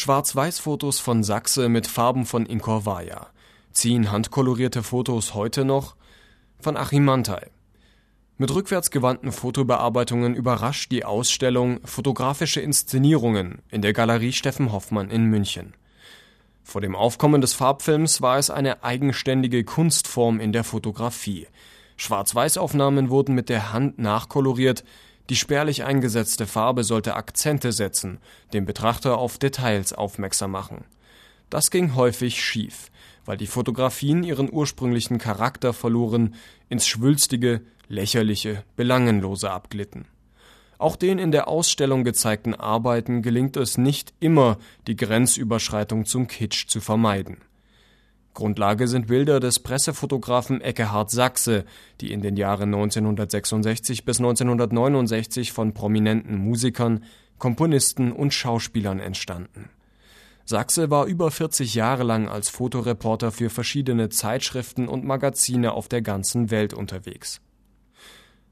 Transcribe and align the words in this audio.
Schwarz-Weiß-Fotos 0.00 0.98
von 0.98 1.22
Sachse 1.22 1.68
mit 1.68 1.86
Farben 1.86 2.24
von 2.24 2.46
Inkorvaja. 2.46 3.26
Ziehen 3.70 4.10
handkolorierte 4.10 4.82
Fotos 4.82 5.34
heute 5.34 5.66
noch? 5.66 5.94
Von 6.58 6.78
Achim 6.78 7.04
Mantai. 7.04 7.50
Mit 8.38 8.54
rückwärtsgewandten 8.54 9.30
Fotobearbeitungen 9.30 10.34
überrascht 10.34 10.90
die 10.90 11.04
Ausstellung 11.04 11.80
Fotografische 11.84 12.62
Inszenierungen 12.62 13.60
in 13.68 13.82
der 13.82 13.92
Galerie 13.92 14.32
Steffen 14.32 14.72
Hoffmann 14.72 15.10
in 15.10 15.26
München. 15.26 15.74
Vor 16.62 16.80
dem 16.80 16.96
Aufkommen 16.96 17.42
des 17.42 17.52
Farbfilms 17.52 18.22
war 18.22 18.38
es 18.38 18.48
eine 18.48 18.82
eigenständige 18.82 19.64
Kunstform 19.64 20.40
in 20.40 20.54
der 20.54 20.64
Fotografie. 20.64 21.46
Schwarz-Weiß-Aufnahmen 21.98 23.10
wurden 23.10 23.34
mit 23.34 23.50
der 23.50 23.74
Hand 23.74 23.98
nachkoloriert, 23.98 24.82
die 25.30 25.36
spärlich 25.36 25.84
eingesetzte 25.84 26.46
Farbe 26.46 26.84
sollte 26.84 27.14
Akzente 27.14 27.72
setzen, 27.72 28.18
den 28.52 28.66
Betrachter 28.66 29.16
auf 29.16 29.38
Details 29.38 29.92
aufmerksam 29.92 30.50
machen. 30.50 30.84
Das 31.48 31.70
ging 31.70 31.94
häufig 31.94 32.42
schief, 32.42 32.90
weil 33.24 33.36
die 33.36 33.46
Fotografien 33.46 34.24
ihren 34.24 34.52
ursprünglichen 34.52 35.18
Charakter 35.18 35.72
verloren, 35.72 36.34
ins 36.68 36.86
Schwülstige, 36.86 37.62
Lächerliche, 37.88 38.64
Belangenlose 38.76 39.50
abglitten. 39.50 40.06
Auch 40.78 40.96
den 40.96 41.18
in 41.18 41.30
der 41.30 41.46
Ausstellung 41.46 42.04
gezeigten 42.04 42.54
Arbeiten 42.54 43.22
gelingt 43.22 43.56
es 43.56 43.78
nicht 43.78 44.14
immer, 44.18 44.58
die 44.86 44.96
Grenzüberschreitung 44.96 46.06
zum 46.06 46.26
Kitsch 46.26 46.66
zu 46.68 46.80
vermeiden. 46.80 47.36
Grundlage 48.34 48.86
sind 48.86 49.08
Bilder 49.08 49.40
des 49.40 49.58
Pressefotografen 49.58 50.60
Ekkehard 50.60 51.10
Sachse, 51.10 51.64
die 52.00 52.12
in 52.12 52.22
den 52.22 52.36
Jahren 52.36 52.74
1966 52.74 54.04
bis 54.04 54.18
1969 54.18 55.52
von 55.52 55.74
prominenten 55.74 56.36
Musikern, 56.38 57.04
Komponisten 57.38 58.12
und 58.12 58.32
Schauspielern 58.32 59.00
entstanden. 59.00 59.70
Sachse 60.44 60.90
war 60.90 61.06
über 61.06 61.30
40 61.30 61.74
Jahre 61.74 62.02
lang 62.02 62.28
als 62.28 62.48
Fotoreporter 62.48 63.30
für 63.32 63.50
verschiedene 63.50 64.08
Zeitschriften 64.08 64.88
und 64.88 65.04
Magazine 65.04 65.72
auf 65.72 65.88
der 65.88 66.02
ganzen 66.02 66.50
Welt 66.50 66.74
unterwegs 66.74 67.40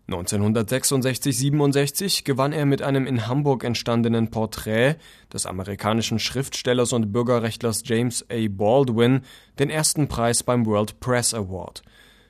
1966/67 0.09 2.25
gewann 2.25 2.53
er 2.53 2.65
mit 2.65 2.81
einem 2.81 3.07
in 3.07 3.27
Hamburg 3.27 3.63
entstandenen 3.63 4.31
Porträt 4.31 4.97
des 5.33 5.45
amerikanischen 5.45 6.19
Schriftstellers 6.19 6.95
und 6.95 7.13
Bürgerrechtlers 7.13 7.83
James 7.85 8.25
A. 8.31 8.49
Baldwin 8.49 9.21
den 9.59 9.69
ersten 9.69 10.09
Preis 10.09 10.43
beim 10.43 10.65
World 10.65 10.99
Press 11.01 11.35
Award. 11.35 11.83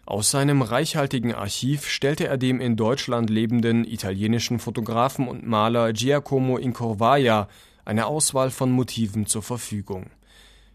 Aus 0.06 0.32
seinem 0.32 0.62
reichhaltigen 0.62 1.34
Archiv 1.34 1.86
stellte 1.86 2.26
er 2.26 2.36
dem 2.36 2.60
in 2.60 2.74
Deutschland 2.74 3.30
lebenden 3.30 3.84
italienischen 3.84 4.58
Fotografen 4.58 5.28
und 5.28 5.46
Maler 5.46 5.92
Giacomo 5.92 6.58
Incorvaia 6.58 7.46
eine 7.84 8.06
Auswahl 8.06 8.50
von 8.50 8.72
Motiven 8.72 9.26
zur 9.26 9.42
Verfügung 9.42 10.10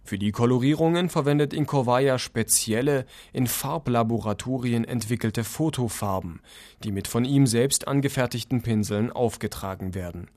für 0.05 0.17
die 0.17 0.33
Kolorierungen 0.33 1.07
verwendet 1.07 1.53
Incorvaia 1.53 2.19
spezielle, 2.19 3.05
in 3.31 3.47
Farblaboratorien 3.47 4.83
entwickelte 4.83 5.45
Fotofarben, 5.45 6.41
die 6.83 6.91
mit 6.91 7.07
von 7.07 7.23
ihm 7.23 7.47
selbst 7.47 7.87
angefertigten 7.87 8.61
Pinseln 8.61 9.11
aufgetragen 9.11 9.95
werden. 9.95 10.29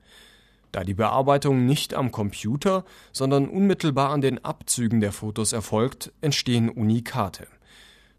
Da 0.71 0.85
die 0.85 0.95
Bearbeitung 0.95 1.67
nicht 1.67 1.95
am 1.95 2.13
Computer, 2.13 2.85
sondern 3.11 3.49
unmittelbar 3.49 4.11
an 4.11 4.21
den 4.21 4.45
Abzügen 4.45 5.01
der 5.01 5.11
Fotos 5.11 5.53
erfolgt, 5.53 6.13
entstehen 6.21 6.69
Unikate. 6.69 7.49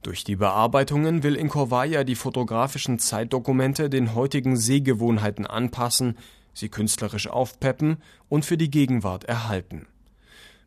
Durch 0.03 0.25
die 0.25 0.35
Bearbeitungen 0.35 1.23
will 1.23 1.35
Incorvaia 1.35 2.03
die 2.03 2.15
fotografischen 2.15 2.99
Zeitdokumente 2.99 3.89
den 3.89 4.15
heutigen 4.15 4.57
Sehgewohnheiten 4.57 5.45
anpassen, 5.45 6.17
sie 6.53 6.67
künstlerisch 6.67 7.27
aufpeppen 7.27 7.97
und 8.27 8.43
für 8.43 8.57
die 8.57 8.69
Gegenwart 8.69 9.23
erhalten 9.23 9.87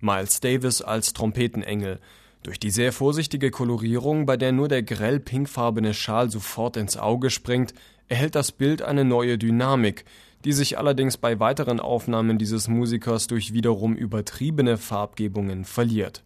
Miles 0.00 0.40
Davis 0.40 0.82
als 0.82 1.12
Trompetenengel. 1.12 2.00
Durch 2.42 2.58
die 2.58 2.70
sehr 2.70 2.92
vorsichtige 2.92 3.50
Kolorierung, 3.50 4.24
bei 4.24 4.36
der 4.36 4.52
nur 4.52 4.68
der 4.68 4.82
grell 4.82 5.20
pinkfarbene 5.20 5.92
Schal 5.92 6.30
sofort 6.30 6.76
ins 6.76 6.96
Auge 6.96 7.28
springt, 7.28 7.74
erhält 8.08 8.34
das 8.34 8.50
Bild 8.50 8.82
eine 8.82 9.04
neue 9.04 9.36
Dynamik, 9.36 10.04
die 10.44 10.52
sich 10.52 10.78
allerdings 10.78 11.18
bei 11.18 11.38
weiteren 11.38 11.80
Aufnahmen 11.80 12.38
dieses 12.38 12.66
Musikers 12.66 13.26
durch 13.26 13.52
wiederum 13.52 13.94
übertriebene 13.94 14.78
Farbgebungen 14.78 15.64
verliert. 15.64 16.24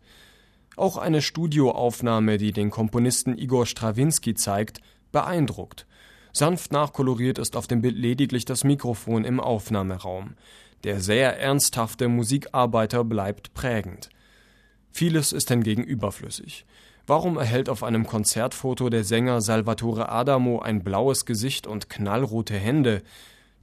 Auch 0.77 0.97
eine 0.97 1.21
Studioaufnahme, 1.21 2.39
die 2.39 2.53
den 2.53 2.71
Komponisten 2.71 3.37
Igor 3.37 3.67
Strawinski 3.67 4.35
zeigt, 4.35 4.81
beeindruckt. 5.13 5.87
Sanft 6.33 6.73
nachkoloriert 6.73 7.39
ist 7.39 7.57
auf 7.57 7.69
dem 7.69 7.81
Bild 7.81 7.97
lediglich 7.97 8.45
das 8.45 8.65
Mikrofon 8.65 9.25
im 9.25 9.39
Aufnahmeraum. 9.39 10.35
Der 10.85 11.01
sehr 11.01 11.41
ernsthafte 11.41 12.09
Musikarbeiter 12.09 13.05
bleibt 13.05 13.55
prägend. 13.55 14.11
Vieles 14.93 15.33
ist 15.33 15.49
hingegen 15.49 15.83
überflüssig. 15.83 16.67
Warum 17.07 17.39
erhält 17.39 17.71
auf 17.71 17.83
einem 17.83 18.07
Konzertfoto 18.07 18.91
der 18.91 19.03
Sänger 19.03 19.41
Salvatore 19.41 20.11
Adamo 20.11 20.61
ein 20.61 20.85
blaues 20.85 21.25
Gesicht 21.25 21.67
und 21.67 21.89
knallrote 21.89 22.55
Hände? 22.55 23.03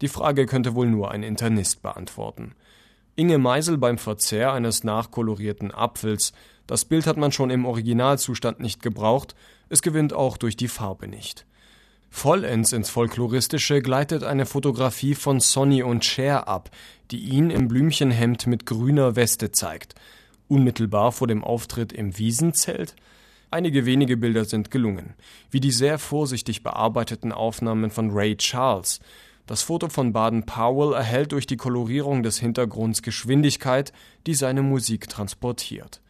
Die 0.01 0.07
Frage 0.07 0.47
könnte 0.47 0.73
wohl 0.73 0.87
nur 0.87 1.11
ein 1.11 1.21
Internist 1.21 1.83
beantworten. 1.83 2.55
Inge 3.15 3.37
Meisel 3.37 3.77
beim 3.77 3.99
Verzehr 3.99 4.53
eines 4.53 4.83
nachkolorierten 4.83 5.71
Apfels. 5.71 6.33
Das 6.65 6.85
Bild 6.85 7.05
hat 7.05 7.17
man 7.17 7.31
schon 7.31 7.51
im 7.51 7.65
Originalzustand 7.65 8.59
nicht 8.59 8.81
gebraucht, 8.81 9.35
es 9.69 9.83
gewinnt 9.83 10.13
auch 10.13 10.37
durch 10.37 10.57
die 10.57 10.67
Farbe 10.67 11.07
nicht. 11.07 11.45
Vollends 12.13 12.71
ins 12.71 12.89
Folkloristische 12.91 13.81
gleitet 13.81 14.23
eine 14.23 14.45
Fotografie 14.45 15.15
von 15.15 15.39
Sonny 15.39 15.81
und 15.81 16.05
Cher 16.05 16.47
ab, 16.47 16.69
die 17.09 17.17
ihn 17.17 17.49
im 17.49 17.67
Blümchenhemd 17.67 18.45
mit 18.45 18.67
grüner 18.67 19.15
Weste 19.15 19.51
zeigt. 19.51 19.95
Unmittelbar 20.47 21.13
vor 21.13 21.27
dem 21.27 21.43
Auftritt 21.43 21.93
im 21.93 22.15
Wiesenzelt? 22.19 22.95
Einige 23.49 23.85
wenige 23.85 24.17
Bilder 24.17 24.45
sind 24.45 24.69
gelungen, 24.69 25.15
wie 25.49 25.61
die 25.61 25.71
sehr 25.71 25.97
vorsichtig 25.97 26.61
bearbeiteten 26.61 27.31
Aufnahmen 27.31 27.89
von 27.89 28.11
Ray 28.11 28.35
Charles. 28.35 28.99
Das 29.47 29.63
Foto 29.63 29.89
von 29.89 30.13
Baden 30.13 30.45
Powell 30.45 30.93
erhält 30.93 31.31
durch 31.31 31.47
die 31.47 31.57
Kolorierung 31.57 32.23
des 32.23 32.39
Hintergrunds 32.39 33.01
Geschwindigkeit, 33.01 33.93
die 34.27 34.35
seine 34.35 34.61
Musik 34.61 35.09
transportiert. 35.09 36.01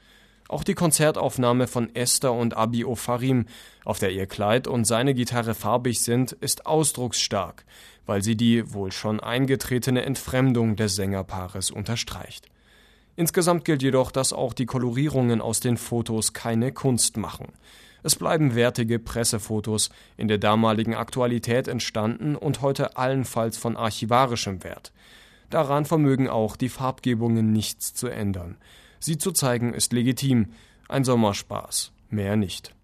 Auch 0.52 0.66
die 0.66 0.74
Konzertaufnahme 0.74 1.66
von 1.66 1.96
Esther 1.96 2.34
und 2.34 2.58
Abi 2.58 2.84
Ofarim, 2.84 3.46
auf 3.86 4.00
der 4.00 4.12
ihr 4.12 4.26
Kleid 4.26 4.68
und 4.68 4.84
seine 4.84 5.14
Gitarre 5.14 5.54
farbig 5.54 6.02
sind, 6.02 6.34
ist 6.34 6.66
ausdrucksstark, 6.66 7.64
weil 8.06 8.22
sie 8.22 8.36
die 8.36 8.74
wohl 8.74 8.92
schon 8.92 9.22
eingetretene 9.22 10.04
Entfremdung 10.04 10.76
des 10.76 10.98
Sängerpaares 10.98 11.72
unterstreicht. 11.72 12.48
Insgesamt 13.16 13.64
gilt 13.64 13.82
jedoch, 13.82 14.12
dass 14.12 14.34
auch 14.34 14.52
die 14.52 14.66
Kolorierungen 14.66 15.40
aus 15.40 15.62
den 15.62 15.78
Fotos 15.78 16.34
keine 16.34 16.74
Kunst 16.74 17.16
machen. 17.16 17.54
Es 18.04 18.18
bleiben 18.18 18.54
wertige 18.54 19.00
Pressefotos, 19.00 19.90
in 20.18 20.28
der 20.28 20.38
damaligen 20.38 20.96
Aktualität 20.96 21.70
entstanden 21.70 22.36
und 22.36 22.62
heute 22.62 22.98
allenfalls 22.98 23.58
von 23.58 23.78
archivarischem 23.78 24.66
Wert. 24.66 24.92
Daran 25.50 25.86
vermögen 25.86 26.28
auch 26.28 26.58
die 26.58 26.68
Farbgebungen 26.68 27.54
nichts 27.54 27.94
zu 27.94 28.10
ändern. 28.10 28.58
Sie 29.04 29.18
zu 29.18 29.32
zeigen 29.32 29.74
ist 29.74 29.94
legitim, 29.94 30.54
ein 30.88 31.04
Sommerspaß, 31.04 31.92
mehr 32.10 32.36
nicht. 32.36 32.76